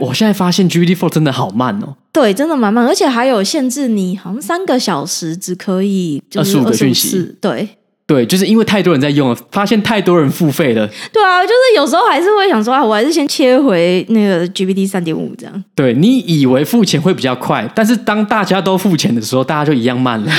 [0.00, 1.94] 我现在发现 GPT Four 真的好慢哦。
[2.12, 7.36] 对，真的蛮慢，而且还有限制，你好像三个小时只可以二十五个讯息。
[7.40, 7.68] 对。
[8.06, 10.84] 对，就是因为太多人在用了，发现太多人付费了。
[11.12, 15.64] 对啊，就是有时候还是会想说啊，我还是先切回那个 GPT 三点五这样。
[15.76, 20.32] 对，你以为付钱会比较快，但是当大家都付钱的时候，大家就一样慢了。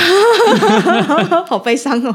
[1.48, 2.14] 好悲伤哦。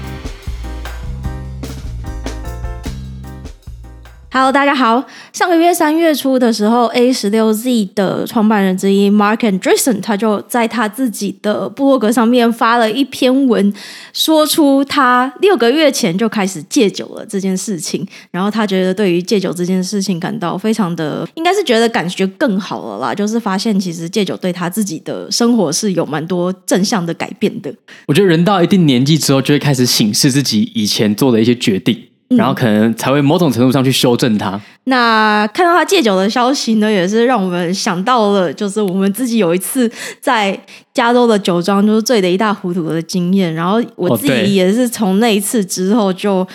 [4.33, 5.05] ！Hello，大家好。
[5.33, 13.73] 上个月三月初的时候，A 十六 Z 的创办人之一 Marc Andreessen，他就在他自己的部落格上面发了一篇文，
[14.13, 18.07] 说出他六个月前就开始戒酒了这件事情。
[18.31, 23.13] 然后他觉得对于戒酒这件事情感到非常的，应该是觉得感觉更好了啦。
[23.13, 27.69] 就是发现其实戒酒对他自己的生活是有蛮多正向的改变的。
[28.07, 32.05] 我觉得人到一定年纪之后，就会开始省视自己以前做的一些决定。
[32.37, 34.59] 然后可能才会某种程度上去修正它。
[34.85, 40.59] 那看到他戒酒的消息呢，也是让我们想到了，就是我们自己有一次在
[40.93, 43.53] 加州的酒庄，就是醉得一塌糊涂的经验。
[43.53, 46.47] 然后我自己也是从那一次之后，就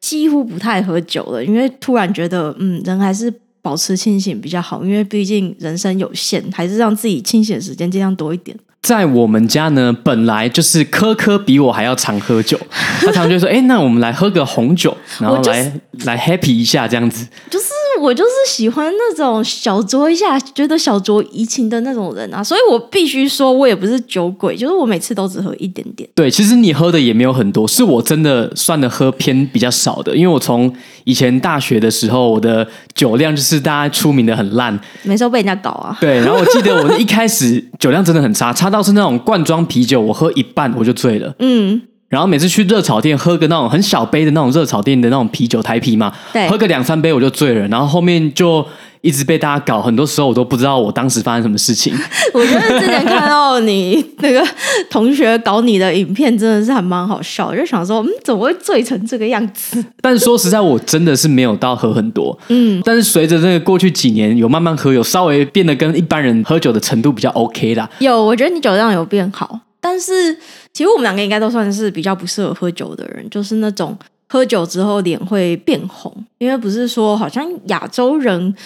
[0.00, 8.56] 几乎不太喝酒了，因为突然觉得，嗯，人还是保持清醒比较好，因为毕竟人生有限，还是让自己清醒的时间尽量多一点。
[8.84, 12.60] 在我们家呢，本来就是科科比我还要常喝酒，
[13.00, 17.64] 他常常就说：“哎，那我们来喝个红酒，然后来、就是、来 happy 一下这样子。”就是。
[18.00, 26.06] 我就是喜欢那种小酌一下，觉得小酌怡情的那种人啊，所以我必须说，我也不是酒鬼，就是我每次都只喝一点点。
[26.12, 35.96] 对，其实你喝的也没有很多，是我真的算的喝偏比较少的，因为我从以前大学的时候，我的酒量就是大家出名的很烂，没时候被人家搞啊。
[36.00, 41.36] 对，然后我记得我一开始酒量真的很差，差倒是那种罐装啤酒，我喝一半我就醉了。
[41.38, 41.82] 嗯。
[42.14, 47.66] 然后每次去热炒店喝个那种很小杯的那种热炒店的那种啤酒台啤嘛，对，喝个两三杯我就醉了。
[47.66, 48.64] 然后后面就
[49.00, 51.92] 一直被大家搞，很多时候我都不知道我当时发生什么事情。
[52.32, 54.46] 我觉得之前看到你那个
[54.88, 59.84] 同学搞你的影片，真的是还蛮好笑，我就想说，嗯，怎么会醉成这个样子？
[60.00, 62.80] 但是说实在，我真的是没有到喝很多，嗯。
[62.84, 67.90] 但是随着那个过去几年有慢慢喝，有稍微变得跟一般人喝酒的程度比较 OK 啦。
[67.98, 69.58] 有，我觉得你酒量有变好。
[69.86, 70.34] 但是，
[70.72, 73.94] 其实我们两个应该都算是比较不适合喝酒的人，就是那种
[74.26, 78.56] 喝酒之后脸会变红，因为不是说好像亚洲人。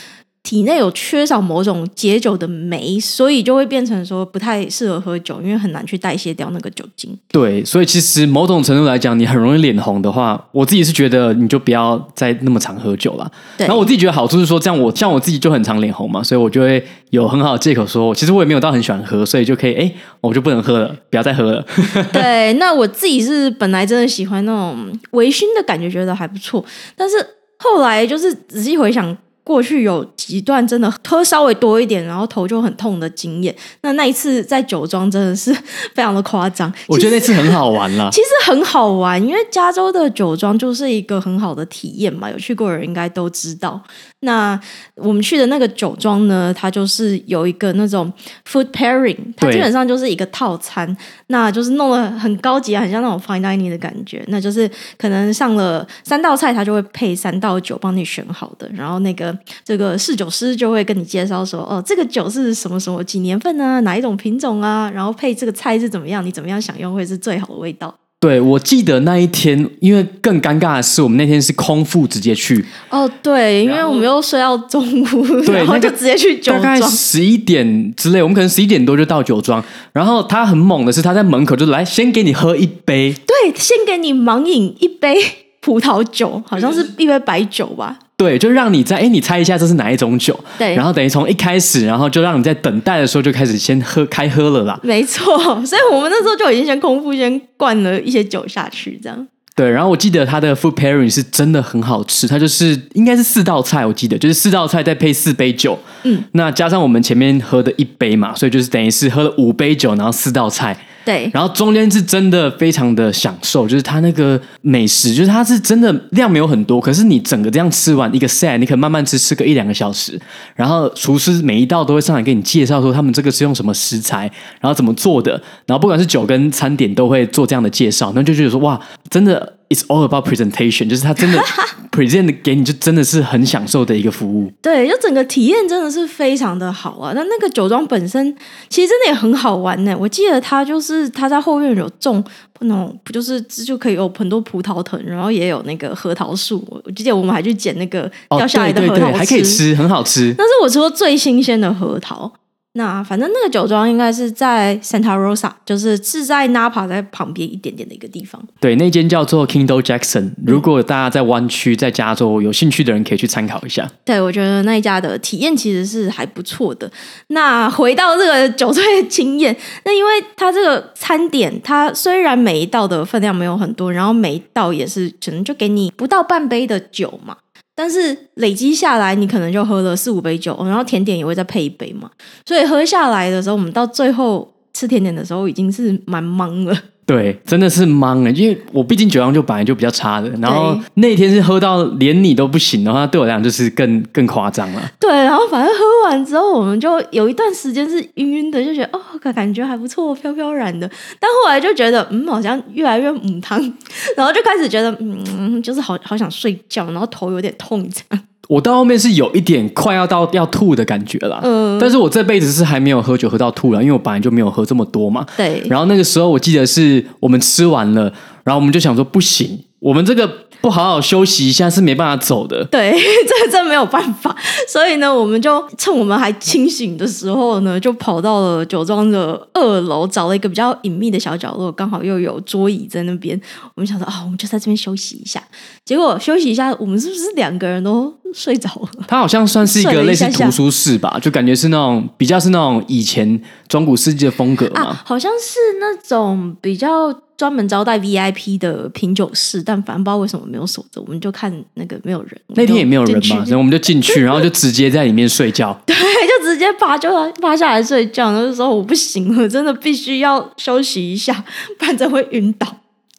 [0.48, 7.14] 体内有缺少某种解酒的酶，所以就会变成说不太适合喝酒，因为很难去代谢掉那个酒精。
[7.30, 13.30] 对，所以其实某种程度来讲，你很容易脸红的话，我自己是觉得你就不要再那么常喝酒了。
[13.58, 13.66] 对。
[13.66, 19.92] 然后我自己觉得好处是说，这样我像我自己就很常脸红嘛，所以我就会有很好的借口说，其实我也没有到很喜欢喝，所以就可以哎，
[20.22, 21.62] 我就不能喝了，不要再喝了。
[22.10, 26.64] 对，那我自己是本来真的喜欢那种微醺的感觉，觉得还不错，
[26.96, 27.16] 但是
[27.58, 29.14] 后来就是仔细回想。
[29.48, 33.54] 过去有几段真的喝稍微多一点，然后头就很痛的经验。
[33.80, 35.50] 那那一次在酒庄真的是
[35.94, 36.70] 非常的夸张。
[36.86, 42.30] 我觉得那次很好玩啦，其实很好玩，因为加州的酒庄就是一个很好的体验嘛。
[42.30, 43.82] 有去过的人应该都知道。
[44.20, 44.60] 那
[44.96, 48.12] 我们去的那个酒庄呢，它就是有一个那种
[48.46, 50.94] food pairing，它基本上就是一个套餐，
[51.28, 54.22] 那就是弄得很高级啊，很像那种 fine dining 的感觉。
[54.26, 63.80] 那就是可能上了三道菜，它就会配三道酒帮你选好的，然后那个这个侍酒师就会跟你介绍说，哦，这个酒是什么什么几年份呢？
[63.82, 64.90] 哪一种品种啊？
[64.94, 66.24] 然后配这个菜是怎么样？
[66.24, 67.94] 你怎么样享用会是最好的味道？
[68.20, 72.64] 对，我记得那一天，因为更尴尬的是，我们那天是空腹直接去。
[72.90, 79.62] 哦，对，因为我们又睡到中午，对，然后就直接去酒庄，大概十一点之类，我们可能十一点多就到酒庄。
[79.92, 85.14] 然后他很猛的是，他在门口就来先给你喝一杯，对，先给你盲饮一杯
[85.60, 87.96] 葡萄酒，好像是一杯白酒吧。
[88.18, 90.38] 对，就让你在哎，你猜一下这是哪一种酒？
[90.58, 94.78] 对，然后等于从一开始，然后就让你在等待的时候就开始先喝开喝了啦。
[94.82, 99.28] 没错，所以我们那时候就已经先空腹先灌了一些酒下去，这样。
[99.54, 110.76] 对，然后我记得它的 food pairing 是真的很好吃，它就是应该是四道菜，我记得就是四道菜再配四杯酒，嗯，那加上我们前面喝的一杯嘛，所以就是等于是喝了五杯酒，然后四道菜。
[111.08, 120.20] 对，然后中间是真的非常的享受，就是它那个美食，就是它是真的量没有很多，可是你整个这样吃完一个 set，你可以慢慢吃，吃个一两个小时。
[120.54, 125.32] 然后厨师每一道都会上来给你介绍说他们这个是用什么食材，然后怎么做的，
[125.64, 128.78] 然后不管是酒跟餐点都会做这样的介绍，那就觉得说哇，
[129.08, 129.54] 真的。
[129.70, 131.38] It's all about presentation，就是他真的
[131.92, 134.50] present 给你，就真的是很享受的一个服务。
[134.62, 137.12] 对，就整个体验真的是非常的好啊。
[137.14, 138.34] 那那个酒庄本身
[138.70, 139.94] 其实真的也很好玩呢。
[140.00, 142.24] 我记得他就是他在后院有种
[142.60, 146.64] 那种，不就是就可以有很多葡萄藤，然后也有那个核桃树。
[146.84, 150.34] 我记得我们还去捡那个掉下来的核桃还可以吃，很好吃。
[150.38, 152.32] 那是我吃过最新鲜的核桃。
[152.78, 158.40] 那反正那个酒庄应该是在 Santa Rosa，就是是在 Napa 在旁边一点点的一个地方。
[158.60, 160.30] 对，那间叫做 Kindle Jackson。
[160.46, 163.90] 如果大家在湾区、在加州有兴趣的人，可以去参考一下。
[164.04, 166.88] 对，我觉得那一家的体验其实是还不错的。
[167.26, 177.36] 那回到这个酒醉的经验，那因为它这个餐点，它虽然每一道的分量没有很多，然后每一道也是可能就给你不到半杯的酒嘛。
[177.78, 182.10] 但是累积下来，你可能就喝了四五杯酒，然后甜点也会再配一杯嘛。
[182.44, 186.76] 所以喝下来的时候，我们到最后吃甜点的时候，已经是蛮懵了。
[187.08, 194.92] 对，真的是懵了，因为我毕竟酒量就本来就比较差的，然后那天是喝到连你都不行的话，对我来讲就是更更夸张了。
[195.00, 199.00] 对，然后反正喝完之后，我们就有一段时间是晕晕的，就觉得哦，
[199.32, 200.86] 感觉还不错，飘飘然的。
[201.18, 203.58] 但后来就觉得，嗯，好像越来越母汤，
[204.14, 208.22] 然后就开始觉得，嗯，就是好好想睡觉，然后头有点痛这样。
[208.48, 215.62] 我到后面是有一点快要到要吐的感觉了，嗯，但是我这辈子是还没有喝酒喝到吐了，因为我本来就没有喝这么多嘛，对。
[215.68, 218.12] 然后那个时候我记得是我们吃完了，
[218.44, 220.48] 然后我们就想说不行，我们这个。
[220.60, 222.64] 不好好休息一下是没办法走的。
[222.66, 224.34] 对，这个真没有办法。
[224.66, 233.40] 所以呢，我们就趁我们还清醒的时候呢，就跑到了酒庄的二楼，找了一个比较隐秘的小角落，刚好又有桌椅在那边。
[233.76, 235.40] 我们想说啊，我们就在这边休息一下。
[235.84, 238.88] 结果休息一下，我们是不是两个人都睡着了？
[239.06, 244.86] 它好像算是一个类似图书室吧，就感觉是那种比较是那种以前中古世纪的风格嘛。
[244.86, 247.14] 啊，好像是那种比较。
[247.38, 252.32] 专门招待 VIP 的品酒室，但反正不知道为什么没有锁着，我们就看那个没有人。
[252.48, 255.80] 那天也没有人嘛，所以我们就进去， 然后就直接在里面睡觉。
[255.86, 257.08] 对，就直接趴就
[257.40, 261.32] 趴下来睡觉，然后就说我不行了，真的必须要休息一下，
[261.78, 262.66] 不然真会晕倒。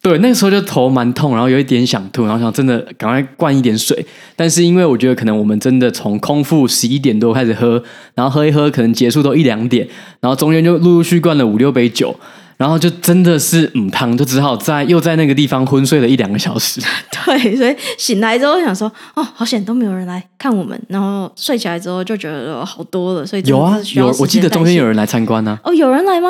[0.02, 4.04] 对，那个时候就头蛮痛，然后有一点想吐，然后想真的赶快灌一点水。
[4.36, 7.82] 但是因为我觉得可能我们真的从空腹十一点多开始喝，
[8.14, 9.88] 然后喝一喝，可能结束都一两点，
[10.20, 12.14] 然后中间就陆陆续续灌了五六杯酒。
[12.60, 16.78] 然后就真的是嗯汤，就只好在又在那个地方昏睡了一两个小时。
[17.24, 20.78] 对，所以醒来之后想说，哦，好险都没有人来看我们。
[20.86, 25.70] 然后睡起来之后就觉得好多了，所以有啊，有，我记得中间有人来参观呢、啊。
[25.70, 26.28] 哦，有人来吗？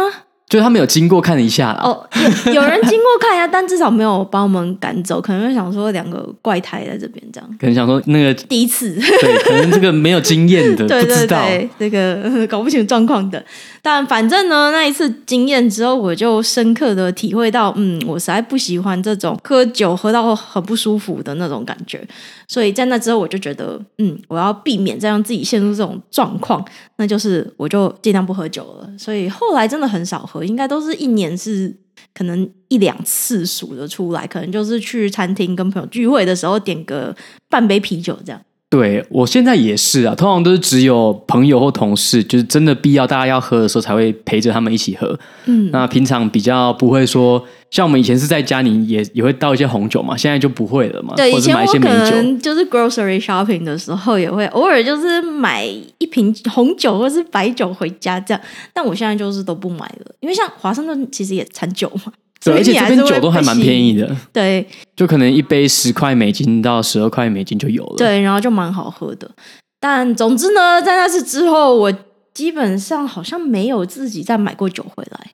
[0.50, 1.80] 就他们有经过看了一下啦。
[1.84, 2.04] 哦，
[2.46, 5.20] 有有人经过看一下，但至少没有把我们赶走。
[5.20, 7.48] 可能会想说两个怪胎在这边这样。
[7.58, 11.46] 可能想说那个第一次，对，可能这个没有经验的，对对对，不知道
[11.78, 13.42] 这个搞不清状况的。
[13.80, 22.02] 但反正呢，那一次经验之后，我就深刻的体会到，嗯，我实在不喜欢这种喝酒喝到很不舒服的那种感觉。
[22.50, 26.66] 所以在那之后，我就觉得，嗯，我要避免再让自己陷入这种状况，
[26.96, 28.90] 那就是我就尽量不喝酒了。
[28.98, 31.72] 所以后来真的很少喝，应该都是一年是
[32.12, 37.14] 可能一两次数的出来，可能就是去餐厅跟朋友聚会的时候点个
[37.48, 38.42] 半杯啤酒这样。
[38.70, 45.18] 对，我现在也是啊，通常都是只有朋友或同事，就是真的必要大家要喝的时候才会陪着他们一起喝。
[45.46, 51.14] 嗯，那平常比较不会说，像我们以前是在家里也也会倒一些红酒嘛，现在就不会了嘛。
[51.16, 55.66] 对，以前我可能就是 grocery shopping 的时候也会偶尔就是买
[55.98, 58.40] 一瓶红酒或是白酒回家这样，
[58.72, 62.12] 但我现在就是都不买了，因为像华盛顿其实也产酒嘛。
[62.42, 64.66] 对，而且这边酒都还蛮便宜的，对，
[64.96, 69.30] 就可能一杯十块美金到十二块美金就有了，对，然后就蛮好喝的。
[69.78, 71.92] 但总之呢，在那次之后，我
[72.32, 75.30] 基本上好像没有自己再买过酒回来。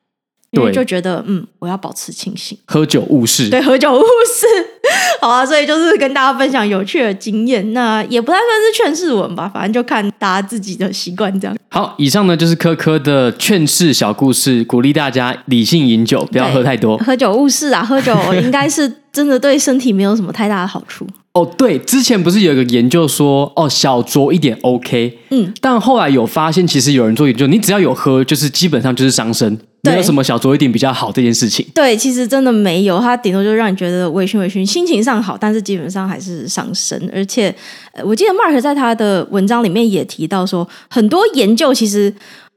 [0.65, 3.49] 对，就觉得嗯，我要保持清醒，喝酒误事。
[3.49, 4.47] 对，喝酒误事。
[5.21, 11.57] 好啊，所以就是跟大家分享有趣的经验，那也不太算是劝世文吧，反正就看大家自己的习惯这样。
[11.71, 16.97] 好，以上呢就是柯柯的劝世小故事，鼓励大家理性饮酒，不要喝太多。
[16.99, 21.07] 喝酒误事啊，喝酒应该是真的对身体没有什么太大的好处。
[21.37, 29.59] 哦，对，之前不是有一个研究说，哦，小酌一点 OK，嗯，但后来有发现，其实有人做研究，你只要有喝，就是基本上就是伤身。
[29.83, 31.65] 没有什么小酌一点比较好这件事情。
[31.73, 36.99] 对，其实真的没有，它顶多就让你觉得微醺微醺，心情上好，但是基本上还是伤身。
[37.15, 37.55] 而且，
[38.03, 42.13] 我记得 Mark 在他的文章里面也提到说，很多研究其实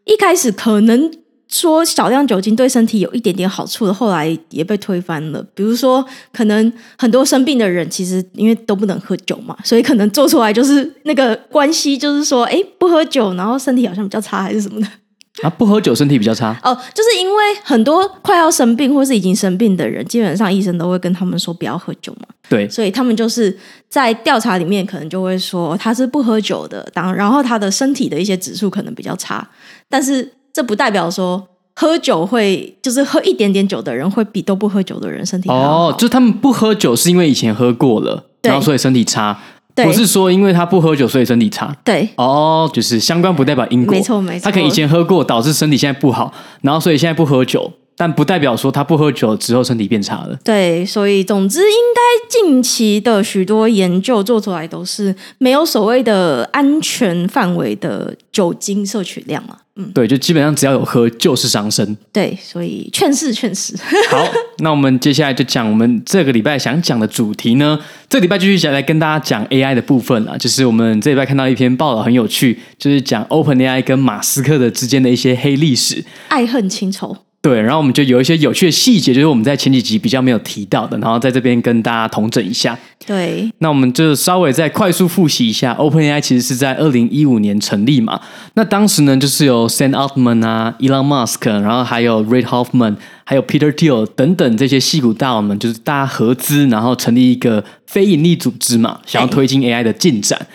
[0.06, 1.12] 一开始可能
[1.50, 5.44] 说少量酒精对身体有一点点好处的，后来也被推翻了。
[5.54, 14.88] 比如说，可能很多生病的人其实因为都不能喝酒嘛，所以可能做出来就是那个关系，就是说，哎，不喝酒，然后身体好像比较差，还是什么的。
[15.42, 22.28] 啊，不喝酒身体比较差哦，就是因为很多快要生病或是已经生病的人，基本上医生都会跟他们说不要喝酒嘛。
[22.50, 29.48] 对，所以他们就是在调查里面可能就会说他是不喝酒的，当然后他的身体的一些指数可能比较差，
[29.88, 39.40] 但是这不代表说喝酒会就是喝一点点酒的人会比都不喝酒的人身体好，哦，就是他们不喝酒是因为以前喝过了，然后所以身体差。
[39.76, 42.10] 不是说因为他不喝酒所以身体差，对。
[42.18, 44.44] 哦，就是相关不代表因果，没错没错。
[44.44, 50.40] 他可能以前喝过导致身体现在不好，然后所以现在不喝酒，但不代表说他不喝酒之后身体变差了。
[50.42, 59.58] 对，所以总之应该近期的许多研究做出来都是没有所谓的安全范围的酒精摄取量嘛。
[59.76, 61.98] 嗯，对，就基本上只要有喝就是伤身。
[62.14, 63.76] 对，所以劝世劝世。
[64.10, 64.26] 好，
[64.60, 67.78] 那我们接下来就讲我们这个礼拜想讲的主题呢。
[68.08, 77.18] 这个礼拜继续想来跟大家讲 AI 的部分啦，就是我们这礼拜看到一篇报道很有趣，就是讲 OpenAI 跟马斯克的之间的一些黑历史，爱恨情仇。
[77.42, 82.78] 对，然后我们就有一些有趣的细节，就是我们在前几集比较没有提到的，然后在这边跟大家统整一下。
[83.08, 88.20] 对，那我们就稍微再快速复习一下，OpenAI 其实是在二零一五年成立嘛。
[88.56, 100.46] 那当时呢，就是有 Sam Altman 啊、Elon Musk，然后还有 Reid Hoffman，还有 Peter Thiel 等等这些戏骨大佬们，就是大家合资，然后成立一个非盈利组织嘛，想要推进 AI 的进展。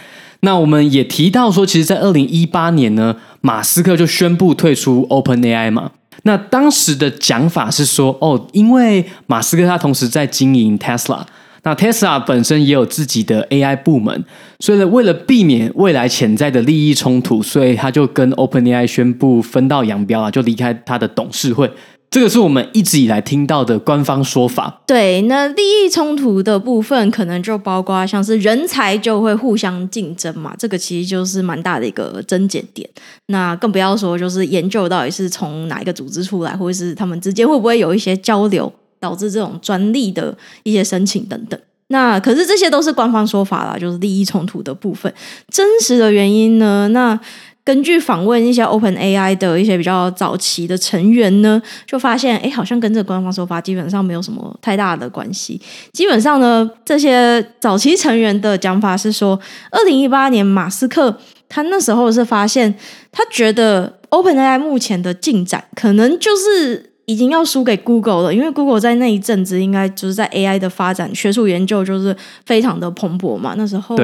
[0.41, 5.93] 那我们也提到说，其实，在二零一八年呢，马斯克就宣布退出 OpenAI 嘛。
[6.23, 11.21] 那当时的讲法是说，哦，因为马斯克他同时在经营 Tesla，
[11.63, 14.25] 那 Tesla 本身也有自己的 AI 部门，
[14.61, 21.71] 所以呢，为了避免未来潜在的利益冲突，所以他就跟 OpenAI 宣布分道扬镳啊，就离开他的董事会。
[22.15, 24.81] 这个是我们一直以来听到的官方说法。
[24.87, 32.89] 对，那利益冲突的部分，可能就包括像是人才就会互相竞争嘛，这个其实就是蛮大的一个症结点。
[33.27, 41.59] 那更不要说就是研究到底是从哪一个组织出来，或者是他们之间会不会有一些交流，导致这种专利的一些申请等等。
[41.89, 45.13] 那可是这些都是官方说法啦，就是利益冲突的部分。
[45.49, 46.87] 真实的原因呢？
[46.93, 47.19] 那
[47.65, 55.59] 根据访问一些 OpenAI 的一些比较早期的成员呢，就发现，哎，好像跟这个官方说法基本上没有什么太大的关系。
[55.93, 59.41] 基本上呢，这些早期成员的讲法是说，
[59.71, 61.17] 二零一八年马斯克
[61.49, 62.75] 他那时候是发现，
[63.11, 73.55] 他觉得 OpenAI 目前的进展可能就是已经要输给 Google 了，因为 Google 在那一阵子应该就是在 AI 的发展、学术研究就是非常的蓬勃嘛。
[73.57, 73.97] 那时候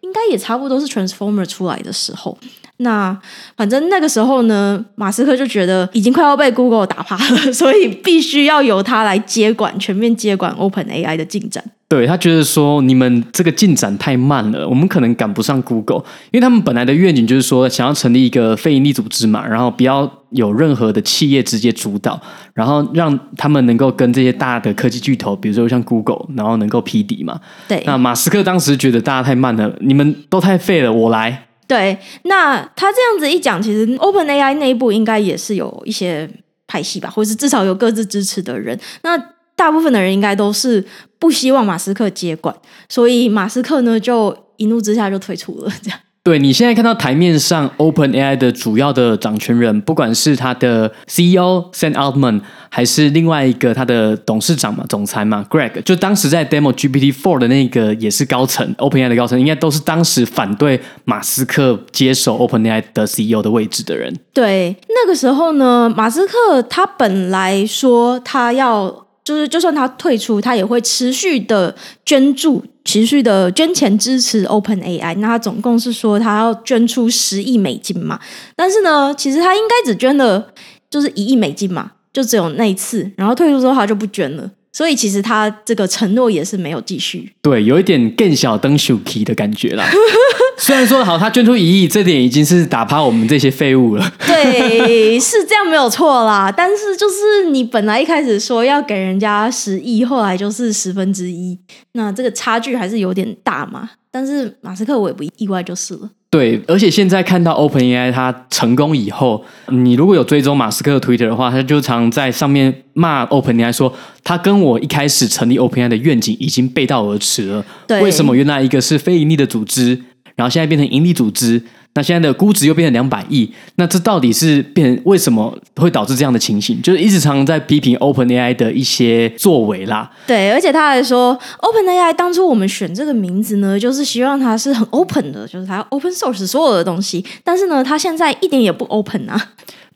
[0.00, 2.36] 应该也差不多是 Transformer 出来的时候。
[2.78, 3.16] 那
[3.56, 11.62] 反正那个时候呢，马斯克就觉得已经快要被 Google 打趴了， 所以必须要由他来接管，全面接管 OpenAI 的进展。
[11.86, 15.98] 对，他觉得说，你们这个进展太慢了，我们可能赶不上 Google，
[16.32, 22.20] 因为他们本来的愿景就是说想要成立一个非营利组织嘛，然后不要有任何的企业直接主导，
[22.54, 27.38] 然后让他们能够跟这些大的科技巨头，比如说像 Google，然后能够匹敌嘛。
[27.68, 31.46] 对，那马斯克当时觉得大家太慢了，你们都太废了，我来。
[31.66, 36.28] 对，那他这样子一讲，其实 OpenAI 内部应该也是有一些
[36.66, 38.78] 派系吧，或者是至少有各自支持的人。
[39.02, 39.16] 那
[39.56, 40.84] 大部分的人应该都是
[41.18, 42.54] 不希望马斯克接管，
[42.88, 45.98] 所以马斯克呢就一怒之下就退出了，这样。
[46.24, 52.40] 对，你现在看到台面上 OpenAI 的主要的掌权人，不管是他的 CEO Sam Altman，
[52.70, 64.18] 还是另外一个他的董事长嘛、总裁嘛 Greg，就当时在 Demo GPT Four 的那个也是高层，OpenAI 的高层，应该都是当时反对马斯克接手 OpenAI 的 CEO 的位置的人。
[64.32, 69.04] 对，那个时候呢，马斯克他本来说他要。
[69.22, 75.16] 就是，就算他退出，他也会持续的捐助、持续的捐钱支持 OpenAI。
[75.16, 78.20] 那他总共是说他要捐出十亿美金嘛？
[78.54, 80.52] 但是呢，其实他应该只捐了
[80.90, 83.10] 就是一亿美金嘛，就只有那一次。
[83.16, 84.50] 然后退出之后，他就不捐了。
[84.74, 89.88] 所以其实他这个承诺也是没有继续，对，有一点更小灯 Shuki 的感觉啦。
[90.58, 94.12] 虽然说好，他捐出一亿，这点已经是打趴我们这些废物了。
[94.26, 96.50] 对，是这样没有错啦。
[96.50, 101.56] 但是就是你本来一开始说要给人家十亿，后来就是十分之一，
[101.92, 103.90] 那这个差距还是有点大嘛。
[104.10, 106.10] 但是马斯克我也不意外就是了。
[106.34, 117.64] 对，而且现在看到 OpenAI 它成功以后，你如果有追踪马斯克的 Twitter 的话，他就常在上面骂 OpenAI 说，他跟我一开始成立 OpenAI 的愿景已经背道而驰了。
[117.86, 119.96] 对，为什么原来一个是非盈利的组织，
[120.36, 121.62] 然后现在变成盈利组织。
[121.96, 126.82] 那现在的估值又变成两百亿，那这到底是变为什么会导致这样的情形？
[126.82, 130.10] 就是一直常常在批评 OpenAI 的一些作为啦。
[130.26, 137.24] 对，而且他还说，OpenAI 当初我们选这个名字呢，就是希望它是很 open 的，就是它 open source 所有的东西。
[137.44, 139.50] 但是呢，它现在一点也不 open 啊。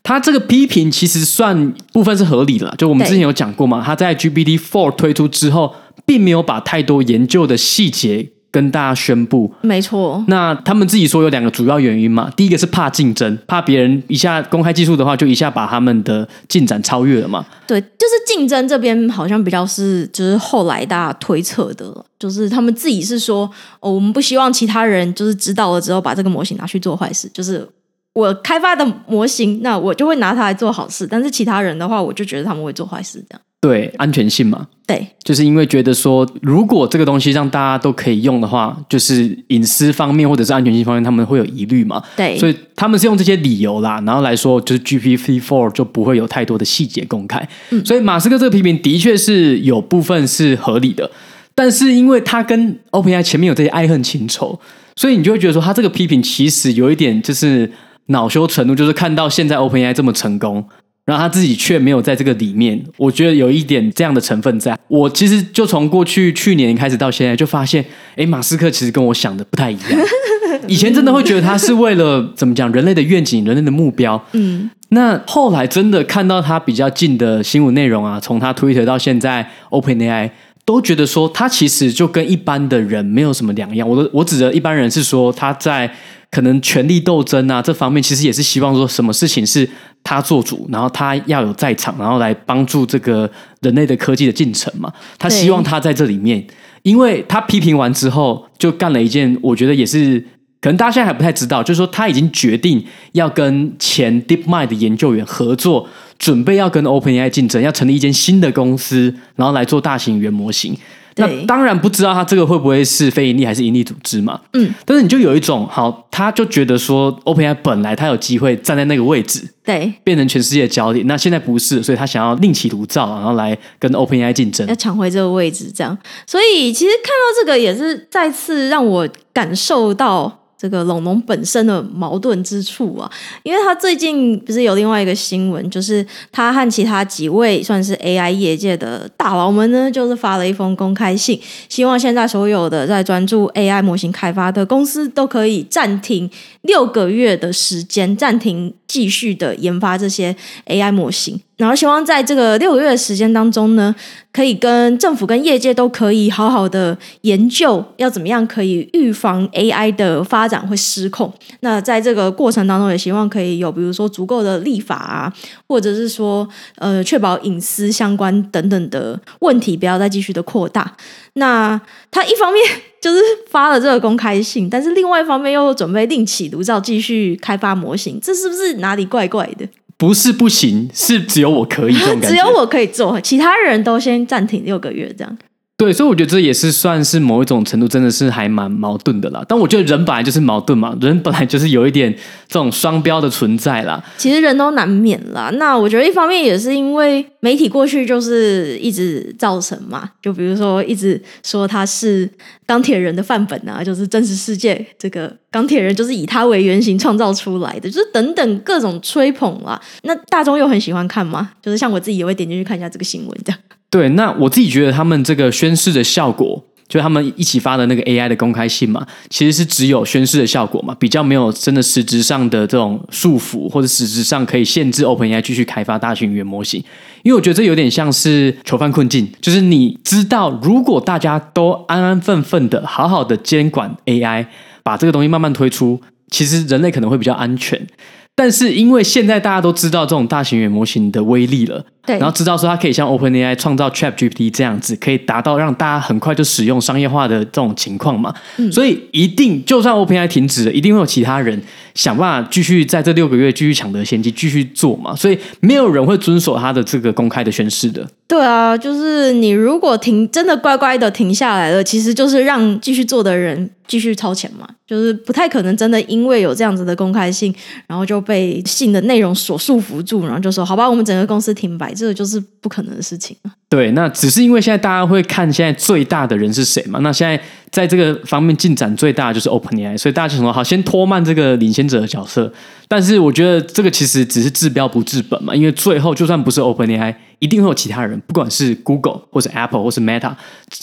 [0.04, 5.74] 他这个批评其实算部分是合理的，就我们之前有讲过嘛，他在 GPT Four 推出之后，
[6.06, 8.28] 并没有把太多研究的细节。
[8.50, 10.24] 跟大家宣布，没错。
[10.28, 17.44] 那他们自己说有两个主要原因嘛，第一个是怕竞争，怕别人一下公开技术的话，就一下把他们的进展超越了嘛。
[17.66, 23.50] 对，就是竞争这边好像比较是，就是后来大家推测的，就是他们自己是说，
[23.80, 27.68] 哦，我们不希望其他人就是知道了之后把这个模型拿去做坏事，就是
[28.14, 33.40] 我开发的模型，那我就会拿它来做好事，但是其他人的话，我就觉得他们会做坏事这样。
[33.60, 42.00] 对，安全性嘛，对，就是因为觉得说，如果这个东西让大家都可以用的话，就是隐私方面或者是安全性方面，他们会有疑虑嘛。
[42.16, 47.48] 对，所以他们是用这些理由啦，然后来说，就是 GPT Four 就不会有太多的细节公开。
[47.70, 51.10] 嗯，所以马斯克这个批评的确是有部分是合理的，
[51.56, 54.56] 但是因为他跟 OpenAI 前面有这些爱恨情仇，
[54.94, 57.68] 所以你就会觉得说，他这个批评其实有一点就是
[58.08, 60.64] 恼羞成怒，就是看到现在 OpenAI 这么成功。
[61.06, 64.78] 然后他自己却没有在这个里面，我觉得有一点这样的成分在。
[64.88, 67.82] 我其实就从过去去年开始到现在，就发现，
[68.16, 69.88] 哎，马斯克其实跟我想的不太一样。
[70.68, 74.22] 以前真的会觉得他是为了怎么讲人类的愿景、人类的目标。
[74.32, 80.30] 嗯，那后来真的看到他比较近的新闻内容啊，从他 Twitter 到现在 OpenAI，
[80.66, 83.88] 都觉得说他其实就跟一般的人没有什么两样。
[83.88, 85.90] 我我指的一般人是说他在。
[86.30, 89.68] 可能权力斗争啊，这方面其实也是希望说，什么事情是
[90.04, 93.30] 他做主，然后他要有在场，然后来帮助这个
[93.62, 94.92] 人类的科技的进程嘛。
[95.18, 96.46] 他希望他在这里面，
[96.82, 100.20] 因为他批评完之后，就干了一件，我觉得也是
[100.60, 110.76] 可能大家现在还不太知道，就是说他已经决定要跟前 DeepMind 的研究员合作，准备要跟 OpenAI 竞争，要成立一间新的公司，然后来做大型语言模型。
[111.18, 114.40] 那当然不知道他这个会不会是非盈利还是盈利组织嘛？
[114.54, 121.06] 嗯，但是你就有一种好，他就觉得说，OpenAI 本来他有机会站在那个位置，对，变成全世界的焦点。
[121.06, 125.96] 那现在不是，所以他想要另起炉灶，然后来跟 OpenAI 竞争，要抢回这个位置，这样。
[126.26, 130.37] 所以其实看到这个也是再次让我感受到。
[130.60, 133.08] 这个龙龙本身的矛盾之处啊，
[133.44, 146.28] 因为他最近不是有另外一个新闻，就是他和其他几位算是 AI 业界的大佬们呢，就是发了一封公开信，希望现在所有的在专注 AI 模型开发的公司都可以暂停
[146.62, 150.34] 六个月的时间，暂停继续的研发这些
[150.66, 151.40] AI 模型。
[151.58, 153.92] 然后希望在这个六个月的时间当中呢，
[154.32, 161.32] 可以跟政府跟业界都可以好好的研究，要怎么样可以预防 AI 的发展会失控。
[161.60, 165.32] 那在这个过程当中，也希望可以有比如说足够的立法啊，
[165.66, 170.96] 或者是说呃确保隐私相关等等的问题不要再继续的扩大。
[171.32, 171.80] 那
[172.12, 172.64] 他一方面
[173.00, 179.66] 就是发了这个公开信，但是另外一方面又准备另起炉灶继续开发模型，这是不是哪里怪怪的？
[179.96, 182.28] 不是不行，是只有我可以这种感觉。
[182.30, 185.38] 只有我可以做，其他人都先暂停六个月这样。
[185.78, 189.44] 对，所以我觉得这也是算是某一种程度，真的是还蛮矛盾的啦。
[189.46, 192.12] 但我觉得人本来就是矛盾嘛，人本来就是有一点
[192.48, 194.02] 这种双标的存在啦。
[194.16, 195.50] 其实人都难免啦。
[195.50, 202.28] 那我觉得一方面也是因为媒体过去就是一直造成嘛，就比如说一直说他是
[202.66, 209.80] 钢铁人的范本啊，就是真实世界这个钢铁人就是以他为原型创造出来的，就是等等各种吹捧啦。
[210.02, 213.60] 那大众又很喜欢看嘛，就是像我自己也会点进去看一下这个新闻这样。
[213.90, 226.82] 对，那我自己觉得他们这个宣誓的效果，就他们一起发的那个 AI 的公开信嘛，其实是只有宣誓的效果嘛，比较没有真的实质上的这种束缚，或者实质上可以限制 OpenAI 继续开发大型语言模型。
[227.22, 234.46] 因为我觉得这有点像是囚犯困境，就是你知道，如果大家都安安分分的、好好的监管 AI，
[234.82, 237.86] 把这个东西慢慢推出，其实人类可能会比较安全。
[238.34, 241.84] 但是因为现在大家都知道这种大型语言模型的威力了。
[242.08, 248.34] 对，然后知道说它可以像 OpenAI 创造 ChatGPT 这样子，可以达到让大家很快就使用商业化的这种情况嘛。
[248.56, 251.62] 嗯，所以一定就算 OpenAI 停止了，一定会有其他人
[251.94, 255.14] 想办法继续在这六个月继续抢得先机，继续做嘛。
[255.14, 258.08] 所以没有人会遵守他的这个公开的宣誓的。
[258.26, 264.66] 对啊，就是你如果停，真的乖乖的停下来了，其实就是让继续做的人继续超前嘛。
[264.86, 267.54] 就是不太可能真的因为有这样子的公开性，
[267.86, 271.92] 然后就被信的内容所束缚住，然后就说好吧，我们整个公司停摆。
[271.98, 273.36] 这个就是不可能的事情。
[273.68, 276.98] 对，那只是因为现在大家会看现在最大的人是谁嘛？
[277.00, 277.38] 那现在
[277.70, 282.50] 在这个方面进展最大的就是 OpenAI，所以大家想说好，先拖慢这个领先者的角色。
[282.86, 290.34] 但是我觉得这个其实只是治标不治本嘛，因为最后就算不是 OpenAI，一定会有其他人，不管是 Google 或是 Apple 或是 Meta，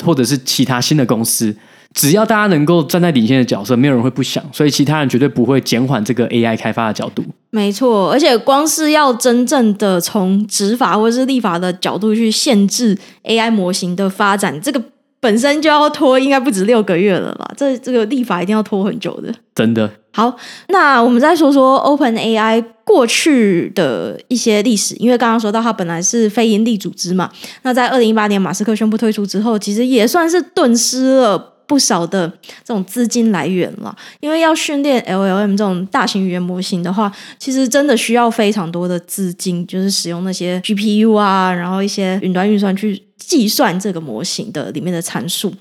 [0.04, 1.56] 或者是其他新的公司。
[1.96, 7.24] 只要大家能够站在领先的角色，没有人会不想，所以其他人绝对不会减缓这个 AI 开发的角度。
[7.52, 14.82] 没错，而且光是要真正的从执法或者是立法的角度去限制 AI 模型的发展，这个
[15.22, 17.50] 本身就要拖，应该不止六个月了吧？
[17.56, 19.34] 这这个立法一定要拖很久的。
[19.56, 19.90] 真的。
[20.12, 20.36] 好，
[20.68, 27.30] 那我们再说说 OpenAI 过去的一些历史，因为刚刚说到它本来是非营利组织嘛，
[27.64, 31.54] 那在二零一八年马斯克宣布退出之后，其实也算是顿失了。
[31.68, 32.28] 不少的
[32.64, 45.54] 这种资金来源了，因为要训练 LLM 这种大型语言模型的话，其实真的需要非常多的资金，就是使用那些 GPU 啊，然后一些云端运算去计算这个模型的里面的参数。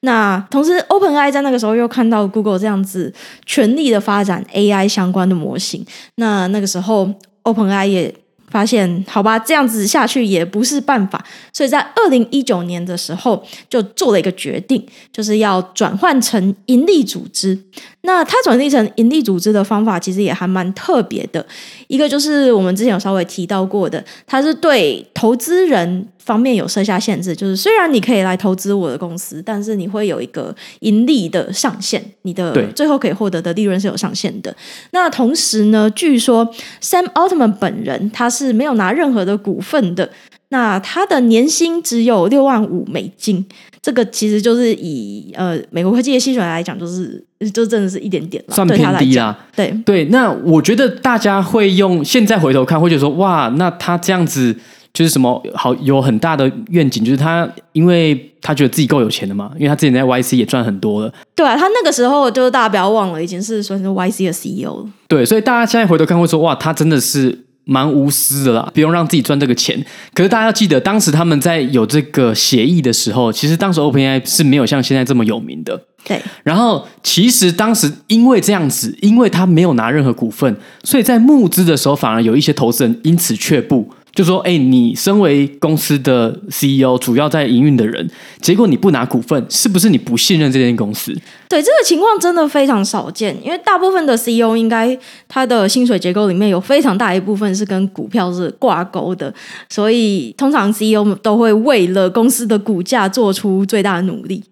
[0.00, 3.12] 那同时，OpenAI 在那个时候又看到 Google 这样子
[3.44, 5.84] 全力的发展 AI 相关的模型，
[6.16, 7.12] 那那个时候
[7.44, 8.14] OpenAI 也。
[8.56, 17.58] 发现好吧，这样子下去也不是办法，所以在二零一九年的时候就做了一个决定，就是要转换成盈利组织。
[18.06, 21.44] 那它转换成盈利组织的方法其实也还蛮特别的，
[21.88, 26.08] 一个就是我们之前有稍微提到过的，它是对投资人。
[26.26, 34.52] 方面有设下限制，就是虽然你可以来投资我的公司，但是你会有一个盈利的上限，你的最后可以获得的利润是有上限的。
[34.90, 36.44] 那同时呢，据说
[36.82, 40.10] Sam Altman 本人他是没有拿任何的股份的，
[40.50, 43.44] 那他的年薪只有六万五美金，
[43.82, 49.36] 这个其实就是以呃美国科技的薪水来讲，就是就真的是一点点了，算偏低啦。
[49.54, 54.56] 对对，那我觉得大家会用现在回头看，会觉得说哇，那他这样子。
[54.94, 61.12] 就是什么好有很大的愿景，就是他因为他觉得自己够有钱了嘛，因为他之前在 YC 也赚很多了。
[61.34, 64.86] 对啊，他那个时候就是大家不要忘了，已经是算是 YC 的 CEO 了。
[65.06, 69.84] 对，所以大家现在回头看会说，哇，他真的是蛮无私的啦，不用让自己赚这个钱。
[70.14, 75.82] 可是大家要记得，当时他们在有这个协议的时候，其实当时 OpenAI 是没有像现在这么有名的。
[76.04, 76.22] 对。
[76.44, 83.90] 然后其实当时因为这样子，因为他没有拿任何股份，所以在募资的时候反而有一些投资人因此却步。
[84.16, 91.12] 就说，哎，你身为公司的 CEO，主要在营运的人，结果你不拿股份，是不是你不信任这间公司？
[91.50, 94.98] 对，这个情况真的非常少见，因为大部分的 CEO 应该
[95.28, 99.32] 他的薪水结构里面有非常大一部分是跟股票是挂钩的，
[99.68, 104.42] 所以通常 CEO 都会为了公司的股价做出最大的努力。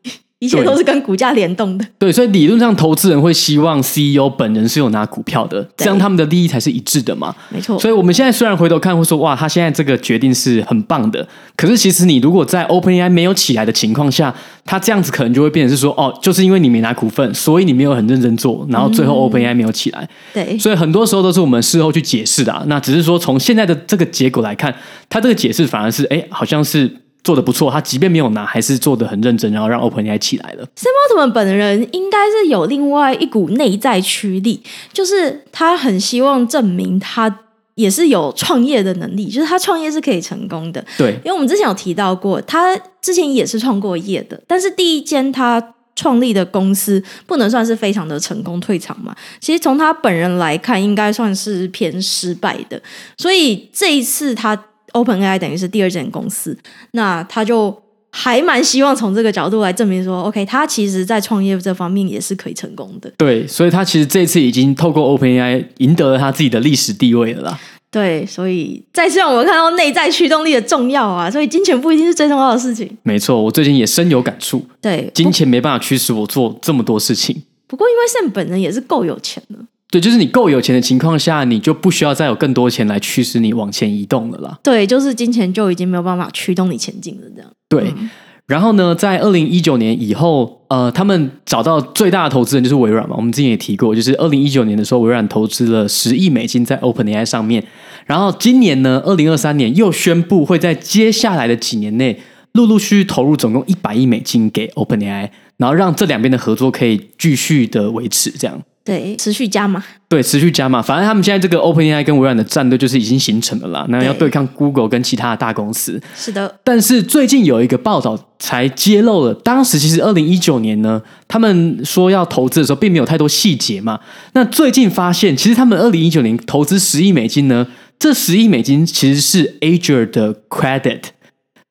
[0.44, 1.86] 一切都是跟股价联动的。
[1.98, 7.34] 对，所以理论上投资人会希望 CEO 本人是有拿股票的，这样他们的利益才是一致的嘛。
[7.48, 7.78] 没错。
[7.78, 11.26] 所以我们现在虽然回头看会说，哇，他现在这个决定是很棒的，
[11.56, 20.08] 可是其实你如果在 OpenAI 没有起来的情况下，他这样子可能就会变成是说，哦，就是因为你没拿股份，所以你没有很认真做，然后最后 OpenAI 没有起来。
[20.34, 20.58] 嗯、对。
[20.58, 22.62] 所以很多时候都是我们事后去解释的啊。
[22.66, 24.74] 那只是说从现在的这个结果来看，
[25.08, 26.90] 他这个解释反而是，哎，好像是。
[27.24, 30.64] 做的不错，他即便没有拿，还是做的很认真，然后让 OpenAI 起来了。
[30.76, 37.40] Sam Altman 本人应该是有另外一股内在驱力，就是他很希望证明他
[37.76, 40.84] 也是有创业的能力，就是他创业是可以成功的。
[40.98, 49.16] 对，因为我们之前有提到过，他之前也是创过业的，但是第一间他创立的公司不能算是非常的成功退场嘛。
[49.40, 52.78] 其实从他本人来看，应该算是偏失败的，
[53.16, 54.62] 所以这一次他。
[54.94, 56.56] OpenAI 等于是第二间公司，
[56.92, 57.76] 那他就
[58.10, 63.12] 还蛮希望从这个角度来证明说，OK，他其实在创业这方面也是可以成功的。
[63.18, 67.60] 对，所以他其实这次已经透过 OpenAI 赢得了他自己的历史地位了啦。
[67.90, 71.30] 对，所以再次让我们看到内在驱动力的重要啊！
[71.30, 72.90] 所以金钱不一定是最重要的事情。
[73.04, 74.64] 没错，我最近也深有感触。
[74.80, 77.40] 对，金钱没办法驱使我做这么多事情。
[77.68, 79.58] 不过，因为 Sam 本人也是够有钱的。
[79.94, 84.58] 对，就是你够有钱的情况下，你就不需要再有更多钱来驱使你往前移动了啦。
[84.60, 87.48] 对，就是金钱就已经没有办法驱动你前进了，这样。
[87.68, 88.10] 对，嗯、
[88.48, 93.14] 然后呢，在二零一九年以后，呃，他们找到最大的投资人就是微软嘛。
[93.16, 97.64] 我们之前也提过，就是二零一九年的时候，微软投资了十亿美金在 OpenAI 上面。
[98.06, 102.18] 然后今年呢，二零二三年又宣布会在接下来的几年内，
[102.54, 108.60] 陆陆续续投入总共一百亿美金给 OpenAI，然后让这两边的合作可以继续的维持这样。
[108.84, 109.82] 对，持续加码。
[110.10, 110.82] 对，持续加码。
[110.82, 113.86] 反正他们现在这个 OpenAI 跟微软的战队就是已经形成了啦。
[113.88, 115.98] 那要对抗 Google 跟其他的大公司。
[116.14, 116.54] 是的。
[116.62, 123.98] 但是最近有一个报道才揭露了，当时其实二零一九年呢，他们说要投资的时候，并没有太多细节嘛。
[124.34, 127.66] 那最近发现，其实他们二零一九年投资十亿美金呢，
[127.98, 131.00] 这十亿美金其实是 Azure 的 credit，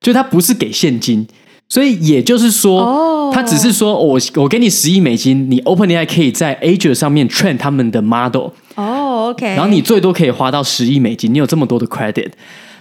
[0.02, 1.28] 就它不是给现金。
[1.70, 3.13] 所以也就是说，oh.
[3.34, 8.50] 他只是说我我给你十亿美金，你 OpenAI 可以在 Azure 上面 train 他们的 model。
[8.76, 9.46] 哦，OK。
[9.48, 12.32] 然后你最多可以花到十亿美金，你有这么多的 credit。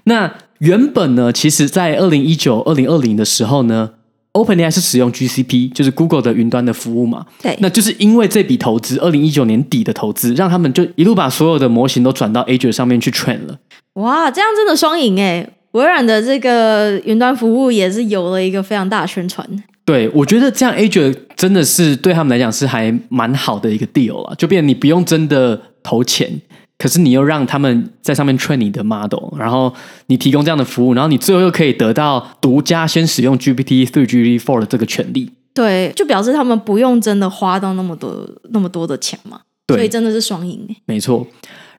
[0.05, 3.91] 那原本呢，其实在二零一九、二零二零的时候呢
[4.33, 7.27] ，OpenAI 是使用 GCP，就是 Google 的云端的服务嘛。
[7.43, 7.57] 对。
[7.61, 13.59] 那就是因为这笔投资，二零一九年底的投资，让他们就一路把所有的模型都转到 Azure 上面去 train 了。
[13.95, 15.49] 哇，这样真的双赢哎！
[15.73, 19.47] 微软的这个云端服务也是有了一个非常大的宣传。
[19.85, 26.41] 对，我觉得这样 Azure 真的是对他们来讲是还蛮好的一个 deal 啊，就变你不用真的投钱，
[26.79, 29.75] 可是你又让他们在上面 train 你的 model，然后
[30.07, 35.31] 你提供这样的服务，然后你最后又可以得到独家先使用 GPT three、GPT four 的这个权利。
[35.53, 39.41] 对，就表示他们不用真的花到那么多那么多的钱嘛。
[39.67, 40.65] 对，所以真的是双赢。
[40.87, 41.27] 没错。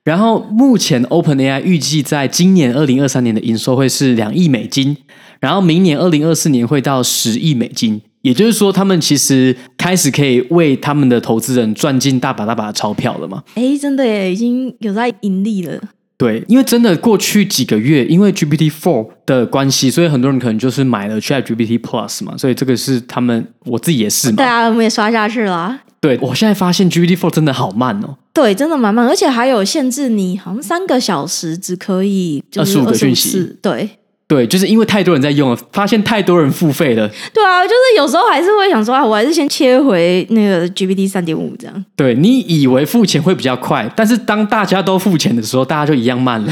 [0.03, 4.97] 然后目前 OpenAI 预计在今年二零二三年的营收会是两亿美金，
[5.39, 8.01] 然后明年二零二四年会到十亿美金。
[8.21, 13.43] 也就是说，他们其实开始可以为他们的投资人赚进大把大把的钞票了嘛？
[13.55, 15.77] 哎，真的耶，已经有在盈利了。
[16.15, 24.37] 对，因为真的过去几个月，因为 GPT Four 的关系，所以很多人可能就是买了 ChatGPT Plus 嘛，所以这个是他们，我自己也是嘛。
[24.37, 25.81] 对啊，我们也刷下去了。
[26.03, 28.17] 对，我现在发现 GPT Four 真的好慢哦。
[28.33, 33.55] 对，真的蛮慢，而且还有限制，你好像三个小时只可以二十五个讯息。
[33.61, 33.89] 对。
[34.33, 37.07] 对，就是因为太多人在用了，发现太多人付费了。
[37.31, 41.85] 对啊，就是有时候还是会想说，啊，我还是先切回那个 GPT 三点五这样。
[41.95, 46.51] 对，你以为付钱会比较快，但是当大家都付钱的时候，大家就一样慢了。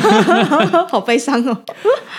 [0.90, 1.56] 好悲伤哦。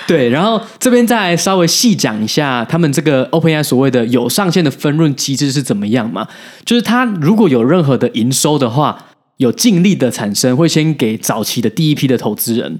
[0.08, 6.28] 对，然后这边再来稍微细讲一下，他们这个 OpenAI 所谓的有上限的分润机制是怎么样嘛？
[6.66, 8.98] 就是他如果有任何的营收的话，
[9.38, 12.80] 有净利的产生，会先给早期的第一批的投资人。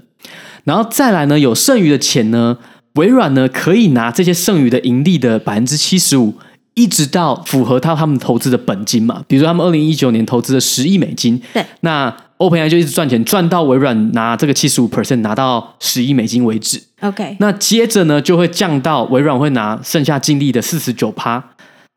[0.64, 2.58] 然后再来呢，有剩余的钱呢，
[2.94, 6.34] 微软呢可以拿这些剩余的盈利的百分之七十五，
[6.74, 9.22] 一直到符合到他们投资的本金嘛。
[9.26, 16.80] 比如说他们二零一九年投资了十亿美金，对，那 OpenAI 就一直赚钱，赚到微软拿这个七十五 percent 拿到十亿美金为止。
[17.00, 21.42] OK，那接着呢就会降到微软会拿剩下净利的四十九趴，